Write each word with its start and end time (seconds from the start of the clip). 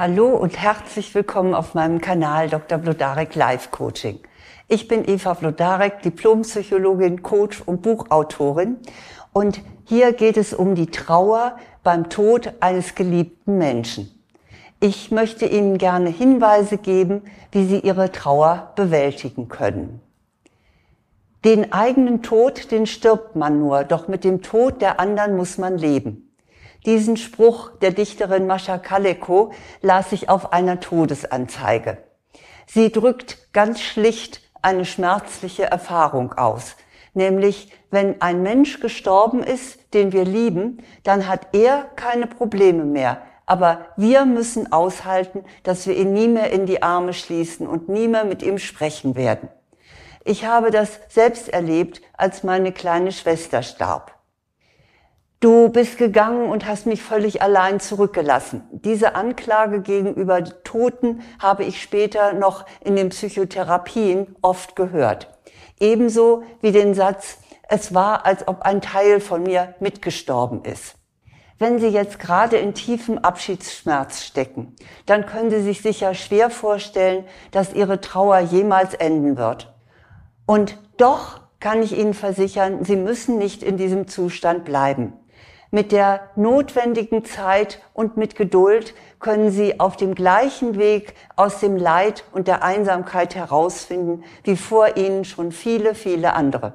Hallo 0.00 0.28
und 0.28 0.56
herzlich 0.56 1.12
willkommen 1.16 1.54
auf 1.54 1.74
meinem 1.74 2.00
Kanal 2.00 2.48
Dr. 2.48 2.78
Blodarek 2.78 3.34
Live 3.34 3.72
Coaching. 3.72 4.20
Ich 4.68 4.86
bin 4.86 5.02
Eva 5.04 5.34
Blodarek, 5.34 6.02
Diplompsychologin, 6.02 7.24
Coach 7.24 7.60
und 7.66 7.82
Buchautorin. 7.82 8.76
Und 9.32 9.60
hier 9.86 10.12
geht 10.12 10.36
es 10.36 10.54
um 10.54 10.76
die 10.76 10.86
Trauer 10.86 11.56
beim 11.82 12.10
Tod 12.10 12.52
eines 12.60 12.94
geliebten 12.94 13.58
Menschen. 13.58 14.22
Ich 14.78 15.10
möchte 15.10 15.46
Ihnen 15.46 15.78
gerne 15.78 16.10
Hinweise 16.10 16.78
geben, 16.78 17.22
wie 17.50 17.66
Sie 17.66 17.80
Ihre 17.80 18.12
Trauer 18.12 18.74
bewältigen 18.76 19.48
können. 19.48 20.00
Den 21.44 21.72
eigenen 21.72 22.22
Tod, 22.22 22.70
den 22.70 22.86
stirbt 22.86 23.34
man 23.34 23.58
nur, 23.58 23.82
doch 23.82 24.06
mit 24.06 24.22
dem 24.22 24.42
Tod 24.42 24.80
der 24.80 25.00
anderen 25.00 25.36
muss 25.36 25.58
man 25.58 25.76
leben. 25.76 26.27
Diesen 26.86 27.16
Spruch 27.16 27.70
der 27.78 27.90
Dichterin 27.90 28.46
Mascha 28.46 28.78
Kaleko 28.78 29.52
las 29.82 30.12
ich 30.12 30.28
auf 30.28 30.52
einer 30.52 30.80
Todesanzeige. 30.80 31.98
Sie 32.66 32.92
drückt 32.92 33.52
ganz 33.52 33.80
schlicht 33.80 34.40
eine 34.62 34.84
schmerzliche 34.84 35.64
Erfahrung 35.64 36.34
aus, 36.34 36.76
nämlich 37.14 37.72
wenn 37.90 38.20
ein 38.20 38.42
Mensch 38.42 38.80
gestorben 38.80 39.42
ist, 39.42 39.94
den 39.94 40.12
wir 40.12 40.24
lieben, 40.24 40.84
dann 41.02 41.26
hat 41.26 41.48
er 41.52 41.84
keine 41.96 42.26
Probleme 42.26 42.84
mehr, 42.84 43.22
aber 43.46 43.86
wir 43.96 44.26
müssen 44.26 44.72
aushalten, 44.72 45.44
dass 45.62 45.86
wir 45.86 45.96
ihn 45.96 46.12
nie 46.12 46.28
mehr 46.28 46.52
in 46.52 46.66
die 46.66 46.82
Arme 46.82 47.14
schließen 47.14 47.66
und 47.66 47.88
nie 47.88 48.06
mehr 48.06 48.24
mit 48.24 48.42
ihm 48.42 48.58
sprechen 48.58 49.16
werden. 49.16 49.48
Ich 50.24 50.44
habe 50.44 50.70
das 50.70 51.00
selbst 51.08 51.48
erlebt, 51.48 52.02
als 52.12 52.42
meine 52.44 52.72
kleine 52.72 53.12
Schwester 53.12 53.62
starb. 53.62 54.17
Du 55.40 55.68
bist 55.68 55.98
gegangen 55.98 56.50
und 56.50 56.66
hast 56.66 56.86
mich 56.86 57.00
völlig 57.00 57.42
allein 57.42 57.78
zurückgelassen. 57.78 58.64
Diese 58.72 59.14
Anklage 59.14 59.82
gegenüber 59.82 60.42
Toten 60.64 61.22
habe 61.38 61.62
ich 61.62 61.80
später 61.80 62.32
noch 62.32 62.66
in 62.80 62.96
den 62.96 63.10
Psychotherapien 63.10 64.34
oft 64.42 64.74
gehört. 64.74 65.38
Ebenso 65.78 66.42
wie 66.60 66.72
den 66.72 66.92
Satz, 66.92 67.38
es 67.68 67.94
war, 67.94 68.26
als 68.26 68.48
ob 68.48 68.62
ein 68.62 68.80
Teil 68.80 69.20
von 69.20 69.44
mir 69.44 69.76
mitgestorben 69.78 70.64
ist. 70.64 70.96
Wenn 71.60 71.78
Sie 71.78 71.88
jetzt 71.88 72.18
gerade 72.18 72.56
in 72.56 72.74
tiefem 72.74 73.18
Abschiedsschmerz 73.18 74.24
stecken, 74.24 74.74
dann 75.06 75.24
können 75.24 75.50
Sie 75.50 75.62
sich 75.62 75.82
sicher 75.82 76.14
schwer 76.14 76.50
vorstellen, 76.50 77.24
dass 77.52 77.74
Ihre 77.74 78.00
Trauer 78.00 78.40
jemals 78.40 78.94
enden 78.94 79.36
wird. 79.36 79.72
Und 80.46 80.78
doch 80.96 81.42
kann 81.60 81.80
ich 81.80 81.96
Ihnen 81.96 82.14
versichern, 82.14 82.84
Sie 82.84 82.96
müssen 82.96 83.38
nicht 83.38 83.62
in 83.62 83.76
diesem 83.76 84.08
Zustand 84.08 84.64
bleiben. 84.64 85.12
Mit 85.70 85.92
der 85.92 86.30
notwendigen 86.34 87.26
Zeit 87.26 87.82
und 87.92 88.16
mit 88.16 88.36
Geduld 88.36 88.94
können 89.20 89.50
Sie 89.50 89.80
auf 89.80 89.96
dem 89.96 90.14
gleichen 90.14 90.78
Weg 90.78 91.14
aus 91.36 91.60
dem 91.60 91.76
Leid 91.76 92.24
und 92.32 92.48
der 92.48 92.64
Einsamkeit 92.64 93.34
herausfinden, 93.34 94.24
wie 94.44 94.56
vor 94.56 94.96
Ihnen 94.96 95.26
schon 95.26 95.52
viele, 95.52 95.94
viele 95.94 96.32
andere. 96.32 96.74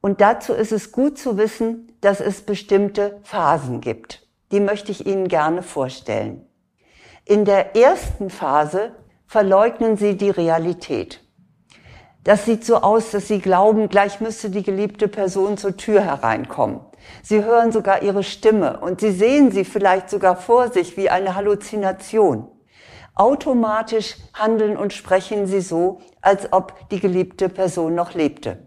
Und 0.00 0.22
dazu 0.22 0.54
ist 0.54 0.72
es 0.72 0.92
gut 0.92 1.18
zu 1.18 1.36
wissen, 1.36 1.92
dass 2.00 2.20
es 2.20 2.40
bestimmte 2.40 3.20
Phasen 3.22 3.82
gibt. 3.82 4.26
Die 4.50 4.60
möchte 4.60 4.92
ich 4.92 5.06
Ihnen 5.06 5.28
gerne 5.28 5.62
vorstellen. 5.62 6.46
In 7.26 7.44
der 7.44 7.76
ersten 7.76 8.30
Phase 8.30 8.92
verleugnen 9.26 9.98
Sie 9.98 10.16
die 10.16 10.30
Realität. 10.30 11.22
Das 12.24 12.46
sieht 12.46 12.64
so 12.64 12.76
aus, 12.76 13.10
dass 13.10 13.28
Sie 13.28 13.40
glauben, 13.40 13.90
gleich 13.90 14.20
müsste 14.20 14.48
die 14.48 14.62
geliebte 14.62 15.06
Person 15.06 15.58
zur 15.58 15.76
Tür 15.76 16.00
hereinkommen. 16.00 16.80
Sie 17.22 17.44
hören 17.44 17.72
sogar 17.72 18.02
ihre 18.02 18.22
Stimme 18.22 18.80
und 18.80 19.00
sie 19.00 19.12
sehen 19.12 19.50
sie 19.50 19.64
vielleicht 19.64 20.10
sogar 20.10 20.36
vor 20.36 20.70
sich 20.70 20.96
wie 20.96 21.10
eine 21.10 21.34
Halluzination. 21.34 22.48
Automatisch 23.14 24.16
handeln 24.32 24.76
und 24.76 24.92
sprechen 24.92 25.46
sie 25.46 25.60
so, 25.60 26.00
als 26.22 26.52
ob 26.52 26.88
die 26.90 27.00
geliebte 27.00 27.48
Person 27.48 27.94
noch 27.94 28.14
lebte. 28.14 28.58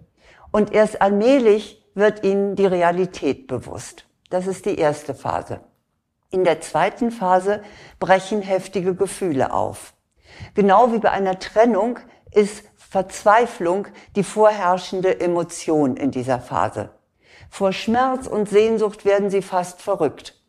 Und 0.51 0.73
erst 0.73 1.01
allmählich 1.01 1.83
wird 1.95 2.23
ihnen 2.23 2.55
die 2.55 2.65
Realität 2.65 3.47
bewusst. 3.47 4.05
Das 4.29 4.47
ist 4.47 4.65
die 4.65 4.77
erste 4.77 5.13
Phase. 5.13 5.61
In 6.29 6.43
der 6.43 6.61
zweiten 6.61 7.11
Phase 7.11 7.61
brechen 7.99 8.41
heftige 8.41 8.95
Gefühle 8.95 9.53
auf. 9.53 9.93
Genau 10.55 10.91
wie 10.91 10.99
bei 10.99 11.11
einer 11.11 11.39
Trennung 11.39 11.99
ist 12.31 12.63
Verzweiflung 12.75 13.87
die 14.15 14.23
vorherrschende 14.23 15.19
Emotion 15.19 15.97
in 15.97 16.11
dieser 16.11 16.39
Phase. 16.39 16.89
Vor 17.55 17.71
Schmerz 17.71 18.25
und 18.25 18.49
Sehnsucht 18.49 19.05
werden 19.05 19.29
sie 19.29 19.43
fast 19.43 19.79
verrückt. 19.79 20.41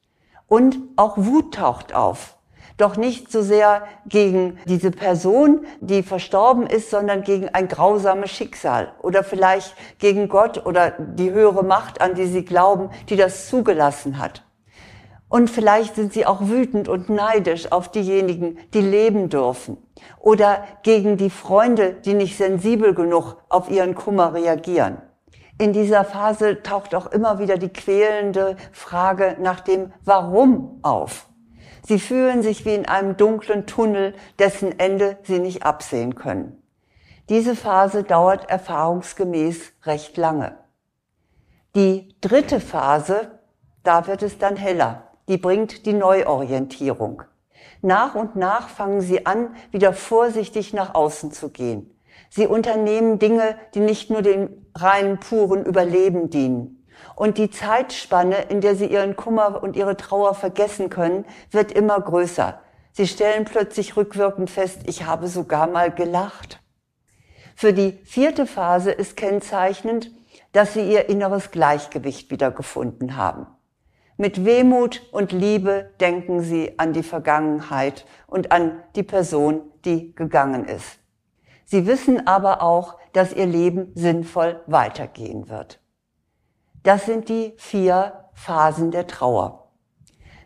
Und 0.48 0.78
auch 0.97 1.19
Wut 1.19 1.53
taucht 1.53 1.94
auf. 1.94 2.38
Doch 2.78 2.97
nicht 2.97 3.31
so 3.31 3.42
sehr 3.42 3.82
gegen 4.06 4.59
diese 4.65 4.91
Person, 4.91 5.66
die 5.82 6.03
verstorben 6.03 6.66
ist, 6.66 6.88
sondern 6.88 7.22
gegen 7.22 7.50
ein 7.50 7.69
grausames 7.69 8.31
Schicksal 8.31 8.94
oder 9.03 9.22
vielleicht 9.22 9.76
gegen 9.98 10.31
Gott 10.31 10.64
oder 10.64 10.93
die 10.93 11.31
höhere 11.31 11.62
Macht, 11.62 12.00
an 12.00 12.14
die 12.14 12.25
sie 12.25 12.43
glauben, 12.43 12.88
die 13.10 13.16
das 13.16 13.50
zugelassen 13.50 14.19
hat. 14.19 14.43
Und 15.28 15.50
vielleicht 15.50 15.97
sind 15.97 16.14
sie 16.14 16.25
auch 16.25 16.41
wütend 16.48 16.88
und 16.88 17.10
neidisch 17.10 17.70
auf 17.70 17.91
diejenigen, 17.91 18.56
die 18.72 18.81
leben 18.81 19.28
dürfen. 19.28 19.76
Oder 20.20 20.64
gegen 20.82 21.19
die 21.19 21.28
Freunde, 21.28 21.93
die 21.93 22.14
nicht 22.14 22.38
sensibel 22.38 22.94
genug 22.94 23.37
auf 23.50 23.70
ihren 23.70 23.94
Kummer 23.94 24.32
reagieren. 24.32 25.03
In 25.56 25.72
dieser 25.72 26.04
Phase 26.04 26.62
taucht 26.62 26.94
auch 26.94 27.06
immer 27.06 27.38
wieder 27.38 27.59
die 27.59 27.72
quälende 27.72 28.56
Frage 28.72 29.37
nach 29.41 29.60
dem 29.60 29.92
Warum 30.04 30.81
auf. 30.82 31.28
Sie 31.87 32.00
fühlen 32.00 32.42
sich 32.42 32.65
wie 32.65 32.75
in 32.75 32.87
einem 32.87 33.16
dunklen 33.16 33.66
Tunnel, 33.66 34.14
dessen 34.38 34.78
Ende 34.78 35.19
sie 35.22 35.38
nicht 35.38 35.62
absehen 35.62 36.14
können. 36.16 36.60
Diese 37.28 37.54
Phase 37.54 38.03
dauert 38.03 38.50
erfahrungsgemäß 38.50 39.72
recht 39.84 40.16
lange. 40.16 40.59
Die 41.76 42.14
dritte 42.20 42.60
Phase, 42.60 43.38
da 43.82 44.06
wird 44.06 44.22
es 44.22 44.38
dann 44.38 44.56
heller. 44.56 45.10
Die 45.28 45.38
bringt 45.38 45.87
die 45.87 45.93
Neuorientierung. 45.93 47.22
Nach 47.81 48.14
und 48.14 48.34
nach 48.34 48.69
fangen 48.69 49.00
sie 49.00 49.26
an, 49.26 49.54
wieder 49.70 49.93
vorsichtig 49.93 50.72
nach 50.72 50.94
außen 50.94 51.32
zu 51.32 51.50
gehen. 51.50 51.94
Sie 52.37 52.49
unternehmen 52.49 53.21
Dinge, 53.21 53.56
die 53.75 53.81
nicht 53.81 54.11
nur 54.11 54.21
dem 54.21 54.67
reinen, 54.75 55.21
puren 55.21 55.65
Überleben 55.65 56.31
dienen. 56.31 56.84
Und 57.15 57.39
die 57.39 57.49
Zeitspanne, 57.49 58.47
in 58.49 58.61
der 58.61 58.75
sie 58.75 58.87
ihren 58.87 59.15
Kummer 59.15 59.62
und 59.62 59.77
ihre 59.77 59.97
Trauer 59.97 60.34
vergessen 60.34 60.91
können, 60.91 61.27
wird 61.53 61.71
immer 61.71 62.00
größer. 62.00 62.61
Sie 62.91 63.06
stellen 63.06 63.44
plötzlich 63.44 63.97
rückwirkend 63.97 64.50
fest, 64.50 64.81
ich 64.87 65.06
habe 65.06 65.28
sogar 65.28 65.69
mal 65.69 65.93
gelacht. 65.93 66.61
Für 67.55 67.73
die 67.73 68.00
vierte 68.05 68.47
Phase 68.47 68.91
ist 68.91 69.17
kennzeichnend, 69.17 70.11
dass 70.50 70.75
sie 70.75 70.91
ihr 70.91 71.09
inneres 71.09 71.53
Gleichgewicht 71.53 72.33
wiedergefunden 72.33 73.17
haben. 73.17 73.47
Mit 74.17 74.44
Wehmut 74.44 75.06
und 75.12 75.31
Liebe 75.31 75.93
denken 76.00 76.41
sie 76.41 76.81
an 76.81 76.94
die 76.94 77.05
Vergangenheit 77.05 78.06
und 78.27 78.50
an 78.50 78.83
die 78.97 79.05
Person, 79.05 79.61
die 79.84 80.17
gegangen 80.17 80.65
ist. 80.65 80.99
Sie 81.64 81.86
wissen 81.86 82.26
aber 82.26 82.62
auch, 82.62 82.98
dass 83.12 83.32
ihr 83.32 83.47
Leben 83.47 83.92
sinnvoll 83.94 84.60
weitergehen 84.66 85.48
wird. 85.48 85.80
Das 86.82 87.06
sind 87.06 87.28
die 87.28 87.54
vier 87.56 88.28
Phasen 88.34 88.91
der 88.91 89.06
Trauer. 89.06 89.70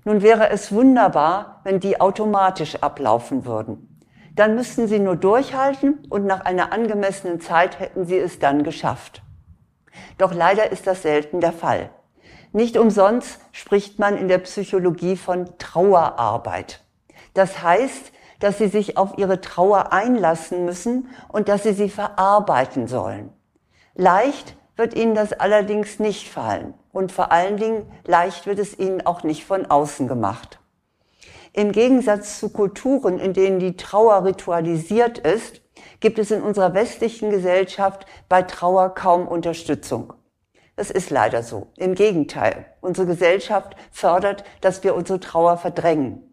Nun 0.05 0.23
wäre 0.23 0.51
es 0.51 0.73
wunderbar, 0.73 1.61
wenn 1.65 1.81
die 1.81 2.01
automatisch 2.01 2.77
ablaufen 2.77 3.45
würden. 3.45 4.01
Dann 4.35 4.55
müssten 4.55 4.87
sie 4.87 5.01
nur 5.01 5.17
durchhalten 5.17 6.07
und 6.09 6.25
nach 6.25 6.45
einer 6.45 6.73
angemessenen 6.73 7.41
Zeit 7.41 7.81
hätten 7.81 8.07
sie 8.07 8.17
es 8.17 8.39
dann 8.39 8.63
geschafft. 8.63 9.23
Doch 10.17 10.33
leider 10.33 10.71
ist 10.71 10.87
das 10.87 11.03
selten 11.03 11.41
der 11.41 11.53
Fall. 11.53 11.91
Nicht 12.53 12.77
umsonst 12.77 13.41
spricht 13.53 13.99
man 13.99 14.17
in 14.17 14.29
der 14.29 14.39
Psychologie 14.39 15.17
von 15.17 15.59
Trauerarbeit. 15.59 16.85
Das 17.35 17.63
heißt, 17.63 18.13
dass 18.39 18.59
sie 18.59 18.69
sich 18.69 18.97
auf 18.97 19.19
ihre 19.19 19.41
Trauer 19.41 19.93
einlassen 19.93 20.65
müssen 20.65 21.09
und 21.29 21.49
dass 21.49 21.63
sie 21.63 21.73
sie 21.73 21.89
verarbeiten 21.91 22.87
sollen. 22.87 23.33
Leicht 23.95 24.57
wird 24.77 24.95
ihnen 24.95 25.15
das 25.15 25.33
allerdings 25.33 25.99
nicht 25.99 26.29
fallen 26.31 26.75
und 26.93 27.11
vor 27.13 27.33
allen 27.33 27.57
Dingen 27.57 27.91
leicht 28.05 28.47
wird 28.47 28.59
es 28.59 28.79
ihnen 28.79 29.05
auch 29.05 29.25
nicht 29.25 29.45
von 29.45 29.67
außen 29.67 30.07
gemacht. 30.07 30.61
Im 31.53 31.73
Gegensatz 31.73 32.39
zu 32.39 32.51
Kulturen, 32.51 33.19
in 33.19 33.33
denen 33.33 33.59
die 33.59 33.77
Trauer 33.77 34.25
ritualisiert 34.25 35.19
ist, 35.19 35.61
gibt 36.01 36.19
es 36.19 36.31
in 36.31 36.43
unserer 36.43 36.75
westlichen 36.75 37.31
Gesellschaft 37.31 38.07
bei 38.29 38.43
Trauer 38.43 38.95
kaum 38.95 39.27
Unterstützung. 39.27 40.13
Das 40.77 40.93
ist 40.93 41.11
leider 41.11 41.43
so. 41.43 41.67
Im 41.77 41.97
Gegenteil. 41.97 42.67
Unsere 42.81 43.09
Gesellschaft 43.09 43.75
fördert, 43.91 44.45
dass 44.61 44.85
wir 44.85 44.95
unsere 44.95 45.19
Trauer 45.19 45.57
verdrängen. 45.57 46.28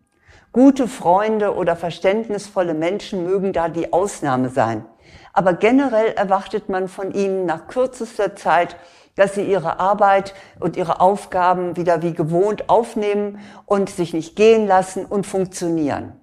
Gute 0.55 0.87
Freunde 0.87 1.53
oder 1.53 1.75
verständnisvolle 1.75 2.73
Menschen 2.73 3.25
mögen 3.25 3.51
da 3.51 3.67
die 3.67 3.91
Ausnahme 3.91 4.47
sein. 4.47 4.85
Aber 5.33 5.51
generell 5.51 6.13
erwartet 6.13 6.69
man 6.69 6.87
von 6.87 7.13
ihnen 7.13 7.45
nach 7.45 7.67
kürzester 7.67 8.37
Zeit, 8.37 8.77
dass 9.15 9.35
sie 9.35 9.43
ihre 9.43 9.81
Arbeit 9.81 10.33
und 10.61 10.77
ihre 10.77 11.01
Aufgaben 11.01 11.75
wieder 11.75 12.01
wie 12.03 12.13
gewohnt 12.13 12.69
aufnehmen 12.69 13.41
und 13.65 13.89
sich 13.89 14.13
nicht 14.13 14.37
gehen 14.37 14.65
lassen 14.65 15.05
und 15.05 15.27
funktionieren. 15.27 16.13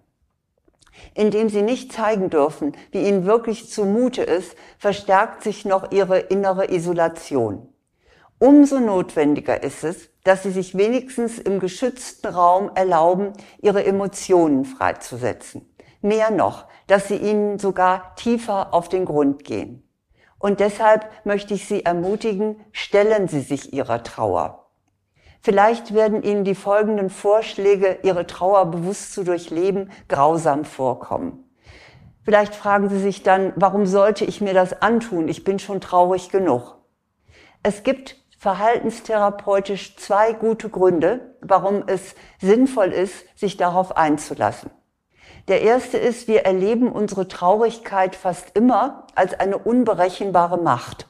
Indem 1.13 1.51
sie 1.51 1.61
nicht 1.61 1.93
zeigen 1.93 2.31
dürfen, 2.31 2.75
wie 2.91 3.07
ihnen 3.07 3.27
wirklich 3.27 3.71
zumute 3.71 4.23
ist, 4.23 4.57
verstärkt 4.79 5.43
sich 5.43 5.67
noch 5.67 5.93
ihre 5.93 6.19
innere 6.19 6.73
Isolation. 6.73 7.69
Umso 8.43 8.81
notwendiger 8.81 9.63
ist 9.63 9.85
es, 9.85 10.11
dass 10.25 10.43
sie 10.43 10.51
sich 10.51 10.77
wenigstens 10.77 11.39
im 11.39 11.61
geschützten 11.61 12.27
Raum 12.27 12.73
erlauben, 12.75 13.35
ihre 13.61 13.85
Emotionen 13.85 14.65
freizusetzen. 14.65 15.73
Mehr 16.01 16.33
noch, 16.33 16.67
dass 16.89 17.07
sie 17.07 17.19
ihnen 17.19 17.61
sogar 17.61 18.17
tiefer 18.17 18.75
auf 18.75 18.89
den 18.89 19.05
Grund 19.05 19.45
gehen. 19.45 19.89
Und 20.41 20.59
deshalb 20.59 21.09
möchte 21.25 21.55
ich 21.55 21.69
Sie 21.69 21.85
ermutigen, 21.85 22.57
stellen 22.73 23.29
Sie 23.29 23.43
sich 23.43 23.73
Ihrer 23.73 24.03
Trauer. 24.03 24.73
Vielleicht 25.41 25.95
werden 25.95 26.25
Ihnen 26.25 26.43
die 26.43 26.57
folgenden 26.57 27.11
Vorschläge, 27.11 27.99
Ihre 28.03 28.27
Trauer 28.27 28.73
bewusst 28.73 29.13
zu 29.13 29.23
durchleben, 29.23 29.93
grausam 30.09 30.65
vorkommen. 30.65 31.49
Vielleicht 32.25 32.57
fragen 32.57 32.89
Sie 32.89 32.99
sich 32.99 33.23
dann, 33.23 33.53
warum 33.55 33.87
sollte 33.87 34.25
ich 34.25 34.41
mir 34.41 34.53
das 34.53 34.83
antun? 34.83 35.29
Ich 35.29 35.45
bin 35.45 35.61
schon 35.61 35.81
traurig 35.81 36.31
genug. 36.31 36.79
Es 37.63 37.85
gibt 37.85 38.22
verhaltenstherapeutisch 38.43 39.95
zwei 39.99 40.33
gute 40.33 40.69
Gründe, 40.69 41.37
warum 41.43 41.85
es 41.87 42.17
sinnvoll 42.41 42.89
ist, 42.89 43.25
sich 43.39 43.57
darauf 43.57 43.97
einzulassen. 43.97 44.73
Der 45.47 45.63
erste 45.63 45.97
ist, 45.97 46.27
wir 46.27 46.45
erleben 46.45 46.91
unsere 46.91 47.29
Traurigkeit 47.29 48.17
fast 48.17 48.57
immer 48.57 49.07
als 49.15 49.39
eine 49.39 49.59
unberechenbare 49.59 50.59
Macht. 50.59 51.07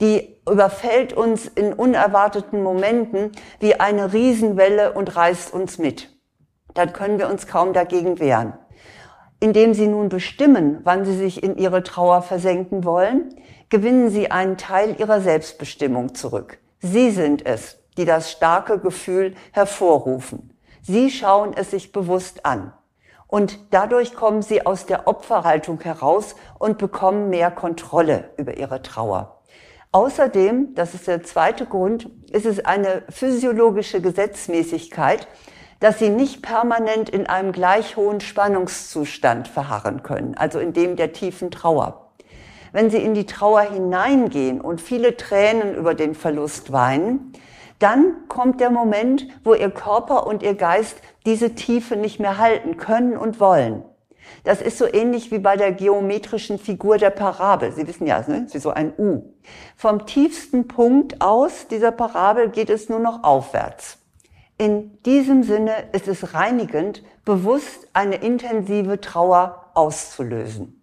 Die 0.00 0.38
überfällt 0.50 1.12
uns 1.12 1.46
in 1.46 1.74
unerwarteten 1.74 2.62
Momenten 2.62 3.32
wie 3.58 3.78
eine 3.78 4.14
Riesenwelle 4.14 4.94
und 4.94 5.14
reißt 5.14 5.52
uns 5.52 5.76
mit. 5.76 6.08
Dann 6.72 6.94
können 6.94 7.18
wir 7.18 7.28
uns 7.28 7.46
kaum 7.46 7.74
dagegen 7.74 8.18
wehren. 8.20 8.54
Indem 9.38 9.74
Sie 9.74 9.86
nun 9.86 10.08
bestimmen, 10.08 10.80
wann 10.84 11.04
Sie 11.04 11.16
sich 11.16 11.42
in 11.42 11.58
Ihre 11.58 11.82
Trauer 11.82 12.22
versenken 12.22 12.84
wollen, 12.84 13.34
gewinnen 13.68 14.08
Sie 14.08 14.30
einen 14.30 14.56
Teil 14.56 14.96
Ihrer 14.98 15.20
Selbstbestimmung 15.20 16.14
zurück. 16.14 16.58
Sie 16.82 17.10
sind 17.10 17.44
es, 17.44 17.78
die 17.98 18.06
das 18.06 18.30
starke 18.30 18.78
Gefühl 18.78 19.34
hervorrufen. 19.52 20.58
Sie 20.80 21.10
schauen 21.10 21.52
es 21.54 21.70
sich 21.70 21.92
bewusst 21.92 22.46
an. 22.46 22.72
Und 23.26 23.58
dadurch 23.70 24.14
kommen 24.14 24.42
sie 24.42 24.64
aus 24.64 24.86
der 24.86 25.06
Opferhaltung 25.06 25.80
heraus 25.80 26.34
und 26.58 26.78
bekommen 26.78 27.28
mehr 27.28 27.50
Kontrolle 27.50 28.30
über 28.38 28.56
ihre 28.56 28.82
Trauer. 28.82 29.42
Außerdem, 29.92 30.74
das 30.74 30.94
ist 30.94 31.06
der 31.06 31.22
zweite 31.22 31.66
Grund, 31.66 32.08
ist 32.32 32.46
es 32.46 32.64
eine 32.64 33.02
physiologische 33.10 34.00
Gesetzmäßigkeit, 34.00 35.28
dass 35.80 35.98
sie 35.98 36.08
nicht 36.08 36.42
permanent 36.42 37.10
in 37.10 37.26
einem 37.26 37.52
gleich 37.52 37.96
hohen 37.96 38.20
Spannungszustand 38.20 39.48
verharren 39.48 40.02
können, 40.02 40.34
also 40.36 40.58
in 40.58 40.72
dem 40.72 40.96
der 40.96 41.12
tiefen 41.12 41.50
Trauer 41.50 42.09
wenn 42.72 42.90
sie 42.90 42.98
in 42.98 43.14
die 43.14 43.26
Trauer 43.26 43.62
hineingehen 43.62 44.60
und 44.60 44.80
viele 44.80 45.16
Tränen 45.16 45.74
über 45.74 45.94
den 45.94 46.14
Verlust 46.14 46.72
weinen, 46.72 47.32
dann 47.78 48.28
kommt 48.28 48.60
der 48.60 48.70
Moment, 48.70 49.26
wo 49.42 49.54
ihr 49.54 49.70
Körper 49.70 50.26
und 50.26 50.42
ihr 50.42 50.54
Geist 50.54 50.98
diese 51.26 51.54
Tiefe 51.54 51.96
nicht 51.96 52.20
mehr 52.20 52.38
halten 52.38 52.76
können 52.76 53.16
und 53.16 53.40
wollen. 53.40 53.82
Das 54.44 54.62
ist 54.62 54.78
so 54.78 54.86
ähnlich 54.86 55.30
wie 55.32 55.38
bei 55.38 55.56
der 55.56 55.72
geometrischen 55.72 56.58
Figur 56.58 56.98
der 56.98 57.10
Parabel. 57.10 57.72
Sie 57.72 57.86
wissen 57.88 58.06
ja, 58.06 58.22
ne? 58.28 58.46
wie 58.50 58.58
so 58.58 58.70
ein 58.70 58.92
U. 58.96 59.34
Vom 59.76 60.06
tiefsten 60.06 60.68
Punkt 60.68 61.20
aus 61.20 61.66
dieser 61.68 61.90
Parabel 61.90 62.50
geht 62.50 62.70
es 62.70 62.88
nur 62.88 63.00
noch 63.00 63.24
aufwärts. 63.24 63.98
In 64.56 65.02
diesem 65.04 65.42
Sinne 65.42 65.72
ist 65.92 66.06
es 66.06 66.34
reinigend, 66.34 67.02
bewusst 67.24 67.88
eine 67.94 68.16
intensive 68.16 69.00
Trauer 69.00 69.70
auszulösen 69.74 70.79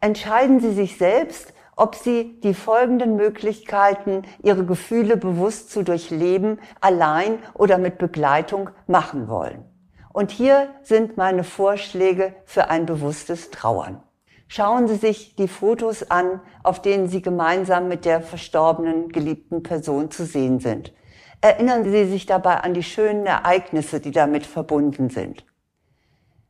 entscheiden 0.00 0.60
Sie 0.60 0.72
sich 0.72 0.98
selbst, 0.98 1.52
ob 1.76 1.94
Sie 1.94 2.40
die 2.40 2.54
folgenden 2.54 3.16
Möglichkeiten, 3.16 4.22
Ihre 4.42 4.64
Gefühle 4.64 5.16
bewusst 5.16 5.70
zu 5.70 5.82
durchleben, 5.82 6.58
allein 6.80 7.38
oder 7.54 7.78
mit 7.78 7.98
Begleitung 7.98 8.70
machen 8.86 9.28
wollen. 9.28 9.64
Und 10.12 10.30
hier 10.30 10.68
sind 10.82 11.18
meine 11.18 11.44
Vorschläge 11.44 12.34
für 12.46 12.70
ein 12.70 12.86
bewusstes 12.86 13.50
Trauern. 13.50 14.02
Schauen 14.48 14.88
Sie 14.88 14.94
sich 14.94 15.36
die 15.36 15.48
Fotos 15.48 16.10
an, 16.10 16.40
auf 16.62 16.80
denen 16.80 17.08
Sie 17.08 17.20
gemeinsam 17.20 17.88
mit 17.88 18.04
der 18.04 18.22
verstorbenen 18.22 19.10
geliebten 19.10 19.62
Person 19.62 20.10
zu 20.10 20.24
sehen 20.24 20.60
sind. 20.60 20.94
Erinnern 21.42 21.84
Sie 21.84 22.06
sich 22.06 22.24
dabei 22.24 22.60
an 22.60 22.72
die 22.72 22.82
schönen 22.82 23.26
Ereignisse, 23.26 24.00
die 24.00 24.12
damit 24.12 24.46
verbunden 24.46 25.10
sind. 25.10 25.44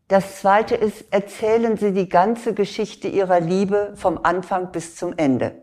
Das 0.09 0.41
zweite 0.41 0.77
ist, 0.77 1.07
erzählen 1.11 1.77
Sie 1.77 1.93
die 1.93 2.09
ganze 2.09 2.55
Geschichte 2.55 3.09
Ihrer 3.09 3.41
Liebe 3.41 3.93
vom 3.97 4.21
Anfang 4.23 4.71
bis 4.71 4.95
zum 4.95 5.15
Ende. 5.17 5.63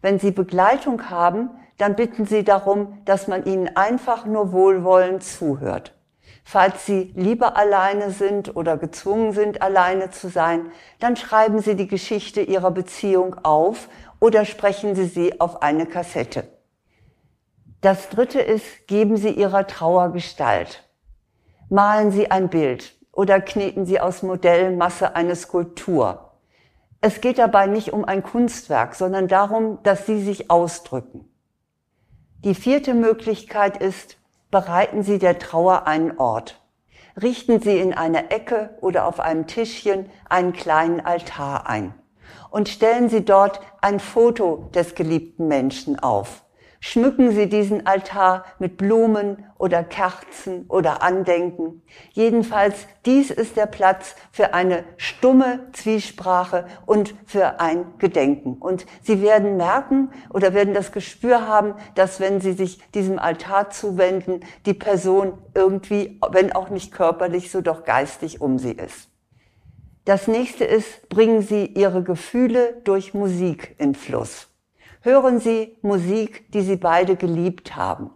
Wenn 0.00 0.20
Sie 0.20 0.30
Begleitung 0.30 1.10
haben, 1.10 1.50
dann 1.78 1.96
bitten 1.96 2.24
Sie 2.24 2.44
darum, 2.44 2.98
dass 3.06 3.26
man 3.26 3.44
Ihnen 3.44 3.76
einfach 3.76 4.24
nur 4.24 4.52
wohlwollend 4.52 5.24
zuhört. 5.24 5.94
Falls 6.44 6.86
Sie 6.86 7.12
lieber 7.16 7.56
alleine 7.56 8.12
sind 8.12 8.54
oder 8.54 8.76
gezwungen 8.76 9.32
sind, 9.32 9.62
alleine 9.62 10.10
zu 10.10 10.28
sein, 10.28 10.70
dann 11.00 11.16
schreiben 11.16 11.60
Sie 11.60 11.74
die 11.74 11.88
Geschichte 11.88 12.40
Ihrer 12.40 12.70
Beziehung 12.70 13.34
auf 13.42 13.88
oder 14.20 14.44
sprechen 14.44 14.94
Sie 14.94 15.06
sie 15.06 15.40
auf 15.40 15.60
eine 15.62 15.86
Kassette. 15.86 16.44
Das 17.80 18.10
dritte 18.10 18.40
ist, 18.40 18.86
geben 18.86 19.16
Sie 19.16 19.30
Ihrer 19.30 19.66
Trauer 19.66 20.12
Gestalt. 20.12 20.88
Malen 21.68 22.12
Sie 22.12 22.30
ein 22.30 22.48
Bild 22.48 22.94
oder 23.12 23.40
kneten 23.40 23.86
Sie 23.86 24.00
aus 24.00 24.22
Modellmasse 24.22 25.14
eine 25.14 25.36
Skulptur. 25.36 26.32
Es 27.00 27.20
geht 27.20 27.38
dabei 27.38 27.66
nicht 27.66 27.92
um 27.92 28.04
ein 28.04 28.22
Kunstwerk, 28.22 28.94
sondern 28.94 29.28
darum, 29.28 29.82
dass 29.82 30.06
Sie 30.06 30.22
sich 30.22 30.50
ausdrücken. 30.50 31.28
Die 32.44 32.54
vierte 32.54 32.94
Möglichkeit 32.94 33.76
ist, 33.76 34.16
bereiten 34.50 35.02
Sie 35.02 35.18
der 35.18 35.38
Trauer 35.38 35.86
einen 35.86 36.18
Ort. 36.18 36.60
Richten 37.20 37.60
Sie 37.60 37.78
in 37.78 37.92
einer 37.92 38.30
Ecke 38.32 38.70
oder 38.80 39.06
auf 39.06 39.20
einem 39.20 39.46
Tischchen 39.46 40.08
einen 40.28 40.52
kleinen 40.52 41.00
Altar 41.00 41.68
ein 41.68 41.94
und 42.50 42.68
stellen 42.68 43.08
Sie 43.08 43.24
dort 43.24 43.60
ein 43.80 44.00
Foto 44.00 44.70
des 44.74 44.94
geliebten 44.94 45.48
Menschen 45.48 45.98
auf. 45.98 46.44
Schmücken 46.84 47.30
Sie 47.30 47.48
diesen 47.48 47.86
Altar 47.86 48.44
mit 48.58 48.76
Blumen 48.76 49.46
oder 49.56 49.84
Kerzen 49.84 50.66
oder 50.66 51.00
Andenken. 51.00 51.80
Jedenfalls, 52.10 52.88
dies 53.06 53.30
ist 53.30 53.56
der 53.56 53.66
Platz 53.66 54.16
für 54.32 54.52
eine 54.52 54.82
stumme 54.96 55.60
Zwiesprache 55.74 56.66
und 56.84 57.14
für 57.24 57.60
ein 57.60 57.84
Gedenken. 57.98 58.54
Und 58.54 58.84
Sie 59.00 59.22
werden 59.22 59.56
merken 59.56 60.10
oder 60.28 60.54
werden 60.54 60.74
das 60.74 60.90
Gespür 60.90 61.46
haben, 61.46 61.74
dass 61.94 62.18
wenn 62.18 62.40
Sie 62.40 62.52
sich 62.52 62.80
diesem 62.90 63.20
Altar 63.20 63.70
zuwenden, 63.70 64.40
die 64.66 64.74
Person 64.74 65.38
irgendwie, 65.54 66.18
wenn 66.32 66.50
auch 66.50 66.68
nicht 66.68 66.90
körperlich, 66.90 67.52
so 67.52 67.60
doch 67.60 67.84
geistig 67.84 68.40
um 68.40 68.58
sie 68.58 68.72
ist. 68.72 69.08
Das 70.04 70.26
nächste 70.26 70.64
ist, 70.64 71.08
bringen 71.08 71.42
Sie 71.42 71.64
Ihre 71.64 72.02
Gefühle 72.02 72.80
durch 72.82 73.14
Musik 73.14 73.76
in 73.78 73.94
Fluss. 73.94 74.51
Hören 75.04 75.40
Sie 75.40 75.76
Musik, 75.82 76.52
die 76.52 76.62
Sie 76.62 76.76
beide 76.76 77.16
geliebt 77.16 77.74
haben. 77.74 78.10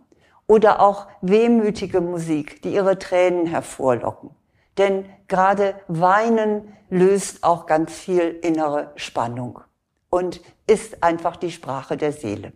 Oder 0.46 0.80
auch 0.80 1.08
wehmütige 1.20 2.00
Musik, 2.00 2.62
die 2.62 2.74
Ihre 2.74 2.96
Tränen 3.00 3.46
hervorlocken. 3.46 4.30
Denn 4.78 5.04
gerade 5.26 5.74
Weinen 5.88 6.72
löst 6.88 7.42
auch 7.42 7.66
ganz 7.66 7.92
viel 7.92 8.38
innere 8.42 8.92
Spannung 8.94 9.58
und 10.10 10.40
ist 10.68 11.02
einfach 11.02 11.34
die 11.34 11.50
Sprache 11.50 11.96
der 11.96 12.12
Seele. 12.12 12.52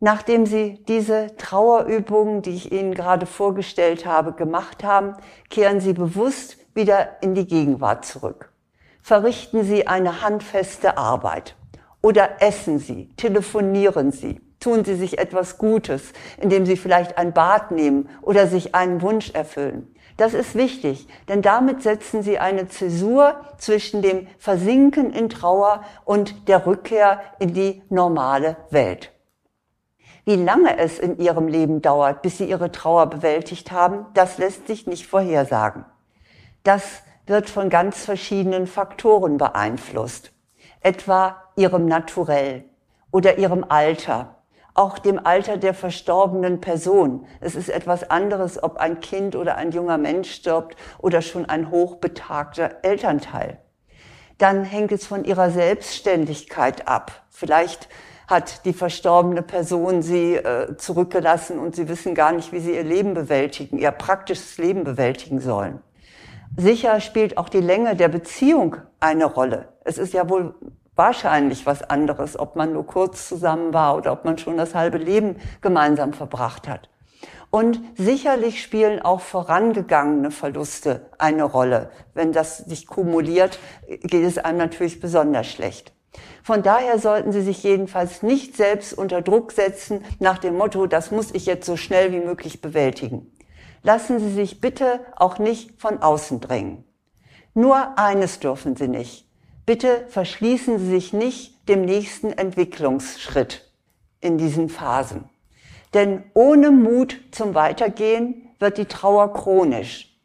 Nachdem 0.00 0.46
Sie 0.46 0.82
diese 0.88 1.36
Trauerübungen, 1.36 2.40
die 2.40 2.54
ich 2.54 2.72
Ihnen 2.72 2.94
gerade 2.94 3.26
vorgestellt 3.26 4.06
habe, 4.06 4.32
gemacht 4.32 4.82
haben, 4.82 5.16
kehren 5.50 5.80
Sie 5.80 5.92
bewusst 5.92 6.56
wieder 6.74 7.22
in 7.22 7.34
die 7.34 7.46
Gegenwart 7.46 8.06
zurück. 8.06 8.52
Verrichten 9.02 9.64
Sie 9.64 9.86
eine 9.86 10.22
handfeste 10.22 10.96
Arbeit. 10.96 11.56
Oder 12.02 12.42
essen 12.42 12.80
Sie, 12.80 13.08
telefonieren 13.16 14.10
Sie, 14.10 14.40
tun 14.58 14.84
Sie 14.84 14.96
sich 14.96 15.18
etwas 15.18 15.56
Gutes, 15.56 16.12
indem 16.40 16.66
Sie 16.66 16.76
vielleicht 16.76 17.16
ein 17.16 17.32
Bad 17.32 17.70
nehmen 17.70 18.08
oder 18.22 18.48
sich 18.48 18.74
einen 18.74 19.02
Wunsch 19.02 19.30
erfüllen. 19.30 19.94
Das 20.16 20.34
ist 20.34 20.56
wichtig, 20.56 21.06
denn 21.28 21.42
damit 21.42 21.82
setzen 21.82 22.22
Sie 22.22 22.40
eine 22.40 22.66
Zäsur 22.68 23.36
zwischen 23.56 24.02
dem 24.02 24.26
Versinken 24.38 25.12
in 25.12 25.28
Trauer 25.28 25.84
und 26.04 26.48
der 26.48 26.66
Rückkehr 26.66 27.20
in 27.38 27.54
die 27.54 27.82
normale 27.88 28.56
Welt. 28.70 29.12
Wie 30.24 30.36
lange 30.36 30.78
es 30.78 30.98
in 30.98 31.18
Ihrem 31.18 31.46
Leben 31.46 31.82
dauert, 31.82 32.22
bis 32.22 32.38
Sie 32.38 32.44
Ihre 32.44 32.72
Trauer 32.72 33.06
bewältigt 33.06 33.70
haben, 33.70 34.06
das 34.14 34.38
lässt 34.38 34.66
sich 34.66 34.88
nicht 34.88 35.06
vorhersagen. 35.06 35.84
Das 36.64 37.02
wird 37.26 37.48
von 37.48 37.70
ganz 37.70 38.04
verschiedenen 38.04 38.66
Faktoren 38.66 39.38
beeinflusst 39.38 40.32
etwa 40.82 41.36
ihrem 41.56 41.86
Naturell 41.86 42.64
oder 43.10 43.38
ihrem 43.38 43.64
Alter, 43.68 44.36
auch 44.74 44.98
dem 44.98 45.24
Alter 45.24 45.58
der 45.58 45.74
verstorbenen 45.74 46.60
Person. 46.60 47.26
Es 47.40 47.54
ist 47.54 47.68
etwas 47.68 48.08
anderes, 48.10 48.62
ob 48.62 48.78
ein 48.78 49.00
Kind 49.00 49.36
oder 49.36 49.56
ein 49.56 49.70
junger 49.70 49.98
Mensch 49.98 50.32
stirbt 50.32 50.76
oder 50.98 51.20
schon 51.20 51.46
ein 51.46 51.70
hochbetagter 51.70 52.76
Elternteil. 52.82 53.58
Dann 54.38 54.64
hängt 54.64 54.92
es 54.92 55.06
von 55.06 55.24
ihrer 55.24 55.50
Selbstständigkeit 55.50 56.88
ab. 56.88 57.24
Vielleicht 57.30 57.88
hat 58.26 58.64
die 58.64 58.72
verstorbene 58.72 59.42
Person 59.42 60.00
sie 60.00 60.36
äh, 60.36 60.76
zurückgelassen 60.78 61.58
und 61.58 61.76
sie 61.76 61.88
wissen 61.88 62.14
gar 62.14 62.32
nicht, 62.32 62.50
wie 62.50 62.60
sie 62.60 62.74
ihr 62.74 62.82
Leben 62.82 63.12
bewältigen, 63.12 63.78
ihr 63.78 63.90
praktisches 63.90 64.56
Leben 64.56 64.84
bewältigen 64.84 65.38
sollen. 65.38 65.80
Sicher 66.56 67.00
spielt 67.00 67.38
auch 67.38 67.48
die 67.48 67.60
Länge 67.60 67.96
der 67.96 68.08
Beziehung 68.08 68.76
eine 69.00 69.24
Rolle. 69.24 69.68
Es 69.84 69.96
ist 69.96 70.12
ja 70.12 70.28
wohl 70.28 70.54
wahrscheinlich 70.94 71.64
was 71.64 71.82
anderes, 71.82 72.38
ob 72.38 72.56
man 72.56 72.74
nur 72.74 72.86
kurz 72.86 73.26
zusammen 73.28 73.72
war 73.72 73.96
oder 73.96 74.12
ob 74.12 74.26
man 74.26 74.36
schon 74.36 74.58
das 74.58 74.74
halbe 74.74 74.98
Leben 74.98 75.36
gemeinsam 75.62 76.12
verbracht 76.12 76.68
hat. 76.68 76.90
Und 77.50 77.80
sicherlich 77.96 78.62
spielen 78.62 79.00
auch 79.00 79.20
vorangegangene 79.20 80.30
Verluste 80.30 81.06
eine 81.18 81.44
Rolle. 81.44 81.90
Wenn 82.14 82.32
das 82.32 82.58
sich 82.58 82.86
kumuliert, 82.86 83.58
geht 83.86 84.24
es 84.24 84.38
einem 84.38 84.58
natürlich 84.58 85.00
besonders 85.00 85.46
schlecht. 85.46 85.92
Von 86.42 86.62
daher 86.62 86.98
sollten 86.98 87.32
Sie 87.32 87.42
sich 87.42 87.62
jedenfalls 87.62 88.22
nicht 88.22 88.56
selbst 88.56 88.92
unter 88.92 89.22
Druck 89.22 89.52
setzen 89.52 90.04
nach 90.18 90.38
dem 90.38 90.56
Motto, 90.56 90.86
das 90.86 91.10
muss 91.10 91.32
ich 91.32 91.46
jetzt 91.46 91.64
so 91.64 91.76
schnell 91.76 92.12
wie 92.12 92.20
möglich 92.20 92.60
bewältigen. 92.60 93.32
Lassen 93.82 94.20
Sie 94.20 94.32
sich 94.32 94.60
bitte 94.60 95.00
auch 95.16 95.38
nicht 95.38 95.80
von 95.80 96.02
außen 96.02 96.40
drängen. 96.40 96.84
Nur 97.54 97.98
eines 97.98 98.38
dürfen 98.38 98.76
Sie 98.76 98.88
nicht. 98.88 99.28
Bitte 99.66 100.06
verschließen 100.08 100.78
Sie 100.78 100.90
sich 100.90 101.12
nicht 101.12 101.68
dem 101.68 101.84
nächsten 101.84 102.32
Entwicklungsschritt 102.32 103.68
in 104.20 104.38
diesen 104.38 104.68
Phasen. 104.68 105.28
Denn 105.94 106.24
ohne 106.34 106.70
Mut 106.70 107.20
zum 107.32 107.54
Weitergehen 107.54 108.48
wird 108.58 108.78
die 108.78 108.86
Trauer 108.86 109.32
chronisch. 109.32 110.16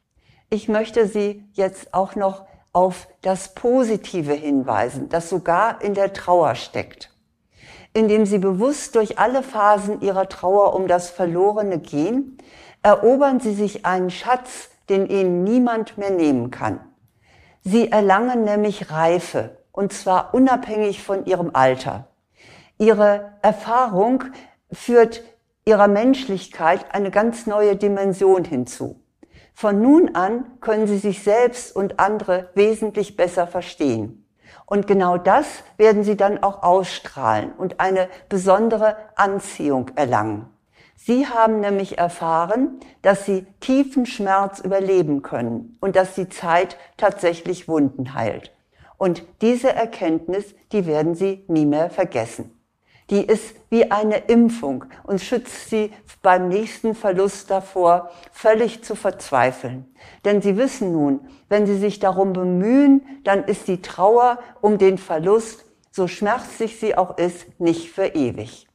Ich 0.49 0.69
möchte 0.69 1.07
Sie 1.07 1.43
jetzt 1.53 1.93
auch 1.93 2.15
noch 2.15 2.45
auf 2.71 3.07
das 3.21 3.53
Positive 3.53 4.33
hinweisen, 4.33 5.09
das 5.09 5.29
sogar 5.29 5.81
in 5.81 5.93
der 5.93 6.13
Trauer 6.13 6.55
steckt. 6.55 7.11
Indem 7.93 8.25
Sie 8.25 8.37
bewusst 8.37 8.95
durch 8.95 9.17
alle 9.17 9.43
Phasen 9.43 10.01
Ihrer 10.01 10.29
Trauer 10.29 10.73
um 10.75 10.87
das 10.87 11.09
Verlorene 11.09 11.79
gehen, 11.79 12.37
erobern 12.87 13.41
Sie 13.41 13.53
sich 13.53 13.85
einen 13.85 14.09
Schatz, 14.09 14.69
den 14.87 15.07
Ihnen 15.07 15.43
niemand 15.43 15.97
mehr 15.97 16.09
nehmen 16.09 16.51
kann. 16.51 16.79
Sie 17.61 17.91
erlangen 17.91 18.45
nämlich 18.45 18.89
Reife, 18.89 19.57
und 19.73 19.91
zwar 19.91 20.33
unabhängig 20.33 21.03
von 21.03 21.25
ihrem 21.25 21.51
Alter. 21.53 22.07
Ihre 22.77 23.33
Erfahrung 23.41 24.23
führt 24.71 25.21
ihrer 25.65 25.89
Menschlichkeit 25.89 26.85
eine 26.93 27.11
ganz 27.11 27.45
neue 27.45 27.75
Dimension 27.75 28.45
hinzu. 28.45 29.03
Von 29.53 29.81
nun 29.81 30.15
an 30.15 30.45
können 30.61 30.87
sie 30.87 30.97
sich 30.97 31.23
selbst 31.23 31.75
und 31.75 31.99
andere 31.99 32.51
wesentlich 32.55 33.17
besser 33.17 33.47
verstehen. 33.47 34.25
Und 34.65 34.87
genau 34.87 35.17
das 35.17 35.45
werden 35.75 36.05
sie 36.05 36.15
dann 36.15 36.41
auch 36.41 36.63
ausstrahlen 36.63 37.51
und 37.51 37.81
eine 37.81 38.07
besondere 38.29 38.95
Anziehung 39.17 39.91
erlangen. 39.97 40.56
Sie 40.97 41.27
haben 41.27 41.61
nämlich 41.61 41.97
erfahren, 41.97 42.79
dass 43.01 43.25
sie 43.25 43.45
tiefen 43.61 44.05
Schmerz 44.05 44.59
überleben 44.59 45.21
können 45.21 45.77
und 45.79 45.95
dass 45.95 46.15
die 46.15 46.27
Zeit 46.27 46.75
tatsächlich 46.97 47.67
Wunden 47.67 48.13
heilt. 48.13 48.51
Und 48.97 49.23
diese 49.41 49.71
Erkenntnis, 49.71 50.55
die 50.71 50.87
werden 50.87 51.13
Sie 51.13 51.45
nie 51.47 51.67
mehr 51.67 51.91
vergessen. 51.91 52.51
Die 53.11 53.23
ist 53.23 53.55
wie 53.69 53.89
eine 53.91 54.17
Impfung 54.17 54.85
und 55.03 55.21
schützt 55.21 55.69
Sie 55.69 55.93
beim 56.21 56.49
nächsten 56.49 56.93
Verlust 56.93 57.49
davor, 57.49 58.09
völlig 58.33 58.83
zu 58.83 58.95
verzweifeln. 58.95 59.85
Denn 60.25 60.41
Sie 60.41 60.57
wissen 60.57 60.91
nun, 60.91 61.21
wenn 61.47 61.67
Sie 61.67 61.77
sich 61.77 61.99
darum 61.99 62.33
bemühen, 62.33 63.01
dann 63.23 63.43
ist 63.43 63.67
die 63.67 63.81
Trauer 63.81 64.39
um 64.61 64.77
den 64.77 64.97
Verlust, 64.97 65.63
so 65.91 66.07
schmerzlich 66.07 66.79
sie 66.79 66.97
auch 66.97 67.17
ist, 67.17 67.59
nicht 67.59 67.91
für 67.91 68.07
ewig. 68.07 68.67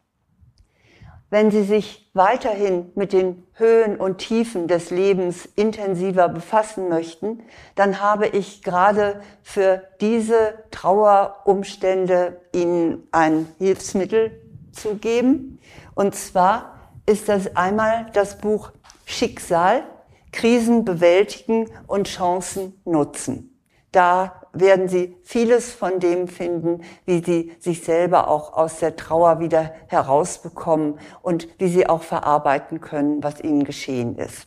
Wenn 1.32 1.50
Sie 1.50 1.62
sich 1.62 2.10
weiterhin 2.12 2.92
mit 2.94 3.14
den 3.14 3.44
Höhen 3.54 3.96
und 3.96 4.18
Tiefen 4.18 4.68
des 4.68 4.90
Lebens 4.90 5.48
intensiver 5.56 6.28
befassen 6.28 6.90
möchten, 6.90 7.42
dann 7.74 8.02
habe 8.02 8.26
ich 8.26 8.62
gerade 8.62 9.22
für 9.42 9.82
diese 10.02 10.62
Trauerumstände 10.70 12.38
Ihnen 12.54 13.08
ein 13.12 13.48
Hilfsmittel 13.56 14.42
zu 14.72 14.96
geben. 14.96 15.58
Und 15.94 16.14
zwar 16.14 16.78
ist 17.06 17.30
das 17.30 17.56
einmal 17.56 18.10
das 18.12 18.36
Buch 18.36 18.70
Schicksal, 19.06 19.84
Krisen 20.32 20.84
bewältigen 20.84 21.70
und 21.86 22.08
Chancen 22.08 22.78
nutzen. 22.84 23.51
Da 23.92 24.42
werden 24.52 24.88
Sie 24.88 25.16
vieles 25.22 25.72
von 25.72 26.00
dem 26.00 26.28
finden, 26.28 26.82
wie 27.04 27.22
Sie 27.22 27.52
sich 27.58 27.84
selber 27.84 28.28
auch 28.28 28.54
aus 28.54 28.78
der 28.78 28.96
Trauer 28.96 29.38
wieder 29.38 29.72
herausbekommen 29.88 30.98
und 31.22 31.48
wie 31.58 31.68
Sie 31.68 31.86
auch 31.86 32.02
verarbeiten 32.02 32.80
können, 32.80 33.22
was 33.22 33.40
Ihnen 33.40 33.64
geschehen 33.64 34.16
ist. 34.16 34.46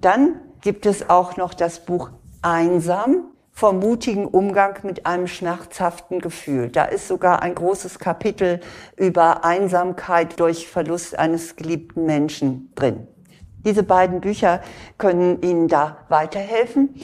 Dann 0.00 0.40
gibt 0.60 0.86
es 0.86 1.10
auch 1.10 1.36
noch 1.36 1.54
das 1.54 1.80
Buch 1.80 2.10
Einsam 2.42 3.32
vom 3.52 3.78
mutigen 3.78 4.26
Umgang 4.26 4.78
mit 4.84 5.04
einem 5.04 5.26
schmerzhaften 5.26 6.20
Gefühl. 6.20 6.70
Da 6.70 6.84
ist 6.84 7.08
sogar 7.08 7.42
ein 7.42 7.54
großes 7.54 7.98
Kapitel 7.98 8.60
über 8.96 9.44
Einsamkeit 9.44 10.40
durch 10.40 10.68
Verlust 10.68 11.18
eines 11.18 11.56
geliebten 11.56 12.06
Menschen 12.06 12.72
drin. 12.74 13.06
Diese 13.66 13.82
beiden 13.82 14.20
Bücher 14.20 14.62
können 14.96 15.42
Ihnen 15.42 15.68
da 15.68 15.98
weiterhelfen. 16.08 16.94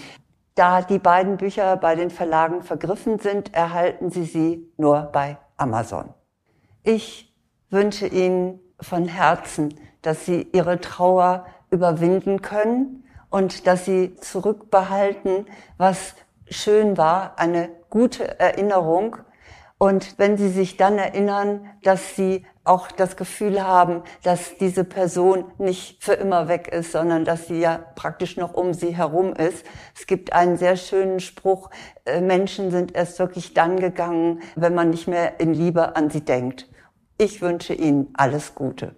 Da 0.57 0.81
die 0.81 0.99
beiden 0.99 1.37
Bücher 1.37 1.77
bei 1.77 1.95
den 1.95 2.09
Verlagen 2.09 2.63
vergriffen 2.63 3.19
sind, 3.19 3.53
erhalten 3.53 4.11
Sie 4.11 4.25
sie 4.25 4.73
nur 4.79 5.03
bei 5.13 5.37
Amazon. 5.59 6.15
Ich 6.83 7.37
wünsche 7.69 8.07
Ihnen 8.07 8.59
von 8.81 9.07
Herzen, 9.07 9.79
dass 10.01 10.25
Sie 10.25 10.49
Ihre 10.55 10.81
Trauer 10.81 11.45
überwinden 11.71 12.41
können 12.41 13.05
und 13.29 13.67
dass 13.67 13.85
Sie 13.85 14.17
zurückbehalten, 14.17 15.45
was 15.77 16.15
schön 16.49 16.97
war, 16.97 17.39
eine 17.39 17.69
gute 17.91 18.41
Erinnerung. 18.41 19.19
Und 19.77 20.19
wenn 20.19 20.39
Sie 20.39 20.49
sich 20.49 20.79
dann 20.79 20.97
erinnern, 20.97 21.69
dass 21.83 22.17
Sie 22.17 22.47
auch 22.67 22.91
das 22.91 23.17
Gefühl 23.17 23.63
haben, 23.63 24.03
dass 24.23 24.57
diese 24.59 24.85
Person 24.85 25.45
nicht 25.59 26.03
für 26.03 26.15
immer 26.15 26.49
weg 26.49 26.69
ist, 26.69 26.93
sondern 26.93 27.25
dass 27.25 27.47
sie 27.47 27.61
ja 27.61 27.79
praktisch 27.95 28.37
noch 28.37 28.55
um 28.55 28.75
sie 28.75 28.97
herum 28.97 29.33
ist. 29.35 29.65
Es 29.95 30.07
gibt 30.07 30.33
einen 30.33 30.57
sehr 30.57 30.77
schönen 30.77 31.21
Spruch, 31.21 31.71
äh, 32.05 32.21
Menschen 32.21 32.71
sind 32.71 32.95
erst 32.95 33.19
wirklich 33.19 33.55
dann 33.55 33.79
gegangen, 33.79 34.41
wenn 34.55 34.75
man 34.75 34.91
nicht 34.91 35.09
mehr 35.09 35.41
in 35.41 35.55
Liebe 35.55 35.97
an 35.97 36.11
sie 36.11 36.23
denkt. 36.23 36.69
Ich 37.19 37.41
wünsche 37.41 37.73
Ihnen 37.73 38.09
alles 38.15 38.55
Gute. 38.55 38.93